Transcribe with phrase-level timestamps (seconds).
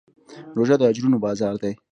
[0.57, 1.73] روژه د اجرونو بازار دی.